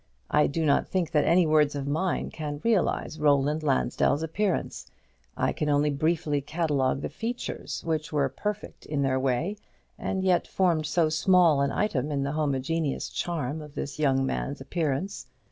I 0.31 0.47
do 0.47 0.65
not 0.65 0.87
think 0.87 1.11
that 1.11 1.25
any 1.25 1.45
words 1.45 1.75
of 1.75 1.85
mine 1.87 2.31
can 2.31 2.59
realize 2.63 3.19
Roland 3.19 3.61
Lansdell's 3.61 4.23
appearance; 4.23 4.87
I 5.37 5.53
can 5.53 5.69
only 5.69 5.91
briefly 5.91 6.41
catalogue 6.41 7.01
the 7.01 7.07
features, 7.09 7.83
which 7.85 8.11
were 8.11 8.27
perfect 8.27 8.87
in 8.87 9.03
their 9.03 9.19
way, 9.19 9.57
and 9.99 10.23
yet 10.23 10.47
formed 10.47 10.87
so 10.87 11.09
small 11.09 11.61
an 11.61 11.71
item 11.71 12.11
in 12.11 12.23
the 12.23 12.31
homogeneous 12.31 13.09
charm 13.09 13.61
of 13.61 13.75
this 13.75 13.99
young 13.99 14.25
man's 14.25 14.59
appearance. 14.59 15.27